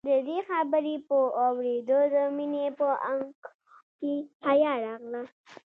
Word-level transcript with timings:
د 0.07 0.09
دې 0.27 0.37
خبرې 0.49 0.95
په 1.07 1.17
اورېدو 1.45 1.99
د 2.13 2.15
مينې 2.35 2.65
په 2.79 2.87
اننګو 3.09 3.49
کې 3.99 4.13
حيا 4.45 4.73
راغله. 4.85 5.23